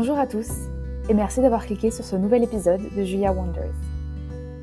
[0.00, 0.48] Bonjour à tous
[1.08, 3.74] et merci d'avoir cliqué sur ce nouvel épisode de Julia Wonders.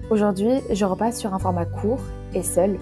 [0.10, 2.00] Aujourd'hui, je repasse sur un format court
[2.34, 2.80] et seul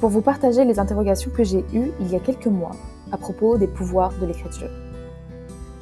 [0.00, 2.72] pour vous partager les interrogations que j'ai eues il y a quelques mois
[3.12, 4.70] à propos des pouvoirs de l'écriture.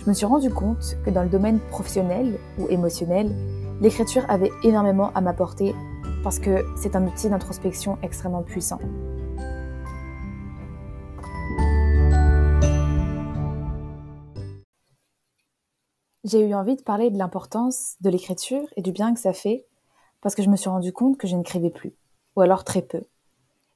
[0.05, 3.30] Je me suis rendu compte que dans le domaine professionnel ou émotionnel,
[3.80, 5.74] l'écriture avait énormément à m'apporter
[6.23, 8.80] parce que c'est un outil d'introspection extrêmement puissant.
[16.25, 19.67] J'ai eu envie de parler de l'importance de l'écriture et du bien que ça fait
[20.21, 21.97] parce que je me suis rendu compte que je n'écrivais plus,
[22.37, 23.03] ou alors très peu,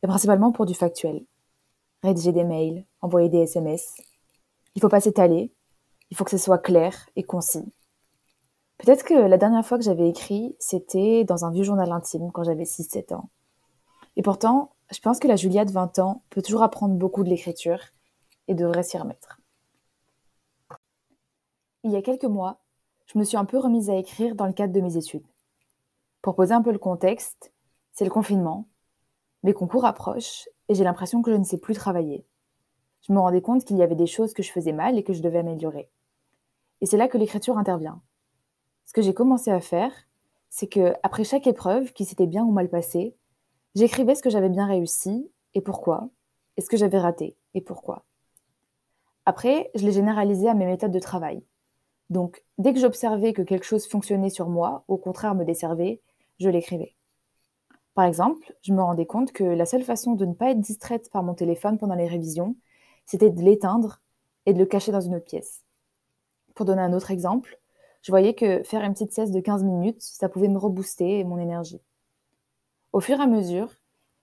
[0.04, 1.24] et principalement pour du factuel.
[2.04, 3.96] Rédiger des mails, envoyer des SMS.
[4.76, 5.52] Il faut pas s'étaler,
[6.10, 7.64] il faut que ce soit clair et concis.
[8.78, 12.44] Peut-être que la dernière fois que j'avais écrit, c'était dans un vieux journal intime quand
[12.44, 13.28] j'avais 6-7 ans.
[14.14, 17.28] Et pourtant, je pense que la Julia de 20 ans peut toujours apprendre beaucoup de
[17.28, 17.80] l'écriture
[18.46, 19.40] et devrait s'y remettre.
[21.86, 22.58] Il y a quelques mois,
[23.06, 25.22] je me suis un peu remise à écrire dans le cadre de mes études.
[26.20, 27.52] Pour poser un peu le contexte,
[27.92, 28.66] c'est le confinement,
[29.44, 32.26] mes concours approchent et j'ai l'impression que je ne sais plus travailler.
[33.02, 35.12] Je me rendais compte qu'il y avait des choses que je faisais mal et que
[35.12, 35.88] je devais améliorer.
[36.80, 38.02] Et c'est là que l'écriture intervient.
[38.84, 39.92] Ce que j'ai commencé à faire,
[40.50, 43.14] c'est que après chaque épreuve qui s'était bien ou mal passée,
[43.76, 46.08] j'écrivais ce que j'avais bien réussi et pourquoi,
[46.56, 48.04] et ce que j'avais raté et pourquoi.
[49.24, 51.44] Après, je l'ai généralisé à mes méthodes de travail.
[52.10, 56.00] Donc, dès que j'observais que quelque chose fonctionnait sur moi, au contraire me desservait,
[56.38, 56.94] je l'écrivais.
[57.94, 61.10] Par exemple, je me rendais compte que la seule façon de ne pas être distraite
[61.10, 62.56] par mon téléphone pendant les révisions,
[63.06, 64.00] c'était de l'éteindre
[64.44, 65.64] et de le cacher dans une pièce.
[66.54, 67.58] Pour donner un autre exemple,
[68.02, 71.38] je voyais que faire une petite sieste de 15 minutes, ça pouvait me rebooster mon
[71.38, 71.80] énergie.
[72.92, 73.72] Au fur et à mesure,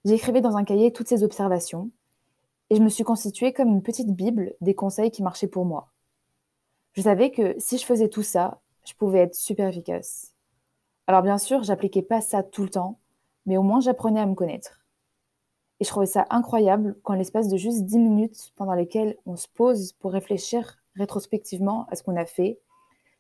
[0.06, 1.92] j'écrivais dans un cahier toutes ces observations
[2.70, 5.93] et je me suis constituée comme une petite bible des conseils qui marchaient pour moi.
[6.94, 10.36] Je savais que si je faisais tout ça, je pouvais être super efficace.
[11.08, 13.00] Alors bien sûr, j'appliquais pas ça tout le temps,
[13.46, 14.86] mais au moins j'apprenais à me connaître.
[15.80, 19.48] Et je trouvais ça incroyable quand l'espace de juste 10 minutes pendant lesquelles on se
[19.48, 22.60] pose pour réfléchir rétrospectivement à ce qu'on a fait,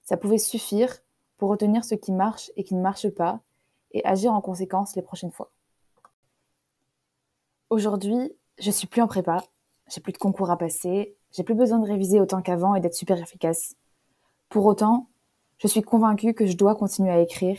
[0.04, 1.00] ça pouvait suffire
[1.38, 3.42] pour retenir ce qui marche et qui ne marche pas
[3.92, 5.52] et agir en conséquence les prochaines fois.
[7.72, 9.44] Aujourd'hui, je suis plus en prépa,
[9.90, 12.94] j'ai plus de concours à passer, j'ai plus besoin de réviser autant qu'avant et d'être
[12.94, 13.76] super efficace.
[14.50, 15.10] Pour autant,
[15.58, 17.58] je suis convaincue que je dois continuer à écrire,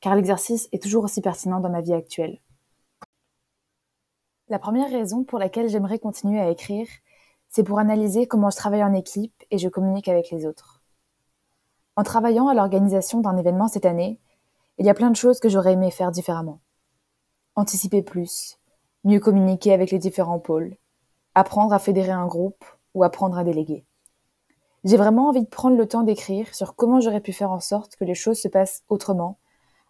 [0.00, 2.40] car l'exercice est toujours aussi pertinent dans ma vie actuelle.
[4.48, 6.86] La première raison pour laquelle j'aimerais continuer à écrire,
[7.48, 10.82] c'est pour analyser comment je travaille en équipe et je communique avec les autres.
[11.96, 14.20] En travaillant à l'organisation d'un événement cette année,
[14.76, 16.60] il y a plein de choses que j'aurais aimé faire différemment.
[17.54, 18.58] Anticiper plus,
[19.04, 20.76] mieux communiquer avec les différents pôles,
[21.34, 23.84] apprendre à fédérer un groupe ou apprendre à déléguer.
[24.84, 27.96] J'ai vraiment envie de prendre le temps d'écrire sur comment j'aurais pu faire en sorte
[27.96, 29.38] que les choses se passent autrement,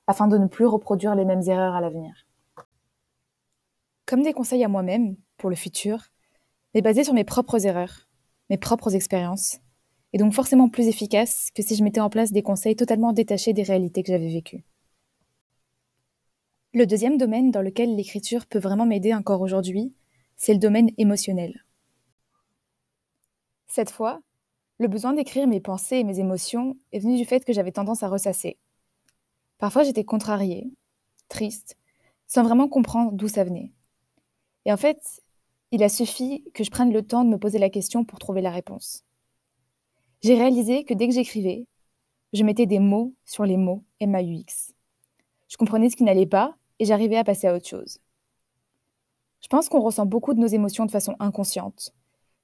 [0.06, 2.26] afin de ne plus reproduire les mêmes erreurs à l'avenir.
[4.06, 5.98] Comme des conseils à moi-même, pour le futur,
[6.74, 8.08] mais basés sur mes propres erreurs,
[8.50, 9.58] mes propres expériences,
[10.12, 13.52] et donc forcément plus efficaces que si je mettais en place des conseils totalement détachés
[13.52, 14.64] des réalités que j'avais vécues.
[16.72, 19.92] Le deuxième domaine dans lequel l'écriture peut vraiment m'aider encore aujourd'hui,
[20.36, 21.64] c'est le domaine émotionnel.
[23.74, 24.20] Cette fois,
[24.78, 28.04] le besoin d'écrire mes pensées et mes émotions est venu du fait que j'avais tendance
[28.04, 28.56] à ressasser.
[29.58, 30.70] Parfois j'étais contrariée,
[31.26, 31.76] triste,
[32.28, 33.72] sans vraiment comprendre d'où ça venait.
[34.64, 35.24] Et en fait,
[35.72, 38.42] il a suffi que je prenne le temps de me poser la question pour trouver
[38.42, 39.02] la réponse.
[40.22, 41.66] J'ai réalisé que dès que j'écrivais,
[42.32, 44.72] je mettais des mots sur les mots MAUX.
[45.48, 47.98] Je comprenais ce qui n'allait pas et j'arrivais à passer à autre chose.
[49.40, 51.92] Je pense qu'on ressent beaucoup de nos émotions de façon inconsciente,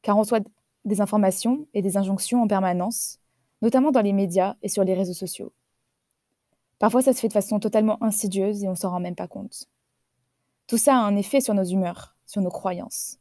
[0.03, 0.41] car on reçoit
[0.85, 3.19] des informations et des injonctions en permanence,
[3.63, 5.53] notamment dans les médias et sur les réseaux sociaux.
[6.79, 9.69] Parfois, ça se fait de façon totalement insidieuse et on s'en rend même pas compte.
[10.67, 13.19] Tout ça a un effet sur nos humeurs, sur nos croyances.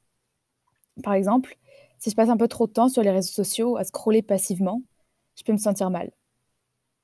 [1.03, 1.57] Par exemple,
[1.97, 4.81] si je passe un peu trop de temps sur les réseaux sociaux à scroller passivement,
[5.35, 6.11] je peux me sentir mal.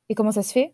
[0.07, 0.73] Et comment ça se fait?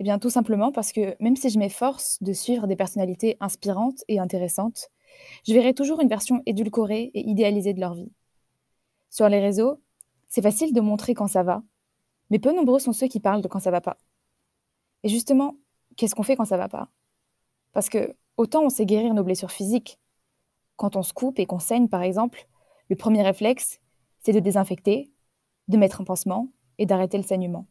[0.00, 4.02] Eh bien, tout simplement parce que même si je m'efforce de suivre des personnalités inspirantes
[4.08, 4.88] et intéressantes,
[5.46, 8.10] je verrai toujours une version édulcorée et idéalisée de leur vie.
[9.14, 9.80] Sur les réseaux,
[10.26, 11.62] c'est facile de montrer quand ça va,
[12.30, 13.96] mais peu nombreux sont ceux qui parlent de quand ça va pas.
[15.04, 15.54] Et justement,
[15.94, 16.90] qu'est-ce qu'on fait quand ça va pas?
[17.72, 20.00] Parce que autant on sait guérir nos blessures physiques.
[20.74, 22.48] Quand on se coupe et qu'on saigne, par exemple,
[22.88, 23.78] le premier réflexe,
[24.18, 25.12] c'est de désinfecter,
[25.68, 27.68] de mettre un pansement et d'arrêter le saignement.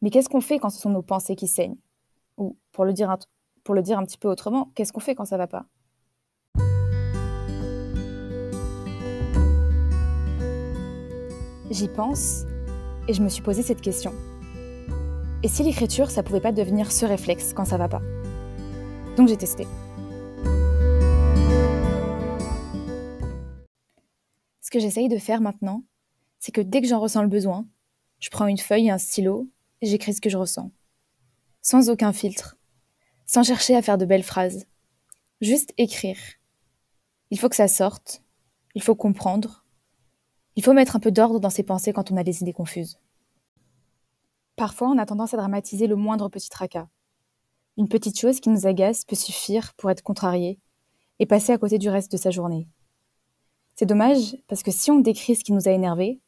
[0.00, 1.76] Mais qu'est-ce qu'on fait quand ce sont nos pensées qui saignent?
[2.38, 3.18] Ou, pour le dire un,
[4.06, 5.66] petit peu autrement, qu'est-ce qu'on fait quand ça va pas?
[11.70, 12.46] J'y pense
[13.06, 14.12] Et je me suis posé cette question.
[15.44, 18.02] Et si l'écriture, ça pouvait pas devenir ce réflexe quand ça va pas?
[19.16, 19.68] Donc j'ai testé.
[24.60, 25.84] Ce que j'essaye de faire maintenant,
[26.40, 27.66] c'est que dès que j'en ressens le besoin,
[28.18, 29.48] je prends une feuille et un stylo
[29.80, 30.72] et j'écris ce que je ressens.
[31.62, 32.58] Sans aucun filtre.
[33.26, 34.66] Sans chercher à faire de belles phrases.
[35.40, 36.18] Juste écrire.
[37.30, 38.24] Il faut que ça sorte.
[38.74, 39.59] Il faut comprendre.
[40.56, 42.98] Il faut mettre un peu d'ordre dans ses pensées quand on a des idées confuses.
[44.56, 46.88] Parfois, on a tendance à dramatiser le moindre petit tracas.
[47.76, 50.58] Une petite chose qui nous agace peut suffire pour être contrarié
[51.18, 52.68] et passer à côté du reste de sa journée.
[53.76, 56.20] C'est dommage parce que si on décrit ce qui nous a énervé,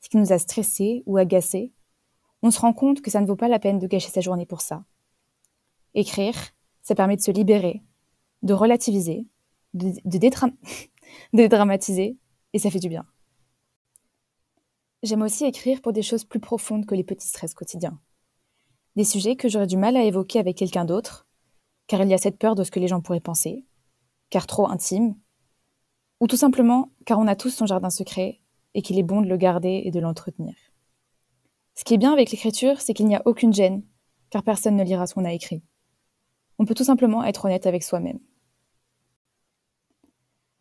[0.00, 1.72] ce qui nous a stressé ou agacé,
[2.42, 4.46] on se rend compte que ça ne vaut pas la peine de gâcher sa journée
[4.46, 4.84] pour ça.
[5.94, 6.36] Écrire,
[6.82, 7.82] ça permet de se libérer,
[8.42, 9.26] de relativiser,
[9.74, 10.18] de, de,
[11.32, 12.16] de dédramatiser,
[12.52, 13.04] et ça fait du bien.
[15.02, 17.98] J'aime aussi écrire pour des choses plus profondes que les petits stress quotidiens.
[18.96, 21.26] Des sujets que j'aurais du mal à évoquer avec quelqu'un d'autre,
[21.86, 23.64] car il y a cette peur de ce que les gens pourraient penser,
[24.28, 25.16] car trop intime,
[26.20, 28.40] ou tout simplement car on a tous son jardin secret
[28.74, 30.54] et qu'il est bon de le garder et de l'entretenir.
[31.74, 33.82] Ce qui est bien avec l'écriture, c'est qu'il n'y a aucune gêne,
[34.28, 35.62] car personne ne lira ce qu'on a écrit.
[36.58, 38.20] On peut tout simplement être honnête avec soi-même.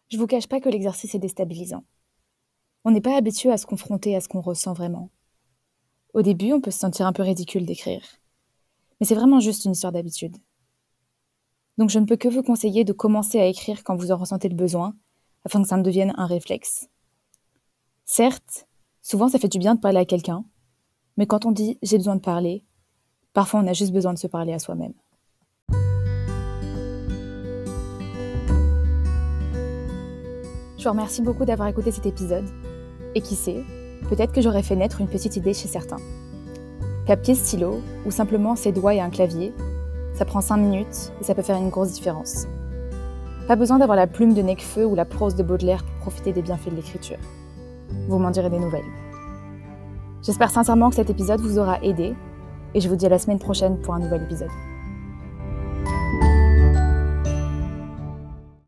[0.09, 1.83] Je vous cache pas que l'exercice est déstabilisant.
[2.89, 5.11] On n'est pas habitué à se confronter à ce qu'on ressent vraiment.
[6.15, 8.01] Au début, on peut se sentir un peu ridicule d'écrire.
[8.99, 10.35] Mais c'est vraiment juste une histoire d'habitude.
[11.77, 14.49] Donc je ne peux que vous conseiller de commencer à écrire quand vous en ressentez
[14.49, 14.95] le besoin,
[15.45, 16.89] afin que ça ne devienne un réflexe.
[18.05, 18.67] Certes,
[19.03, 20.43] souvent ça fait du bien de parler à quelqu'un,
[21.15, 22.65] mais quand on dit j'ai besoin de parler,
[23.33, 24.95] parfois on a juste besoin de se parler à soi-même.
[30.79, 32.49] Je vous remercie beaucoup d'avoir écouté cet épisode.
[33.15, 33.63] Et qui sait,
[34.09, 35.97] peut-être que j'aurais fait naître une petite idée chez certains.
[37.07, 39.53] Papier, stylo, ou simplement ses doigts et un clavier,
[40.13, 42.45] ça prend 5 minutes et ça peut faire une grosse différence.
[43.47, 46.43] Pas besoin d'avoir la plume de Necfeu ou la prose de Baudelaire pour profiter des
[46.43, 47.17] bienfaits de l'écriture.
[48.07, 48.83] Vous m'en direz des nouvelles.
[50.21, 52.13] J'espère sincèrement que cet épisode vous aura aidé
[52.75, 54.49] et je vous dis à la semaine prochaine pour un nouvel épisode.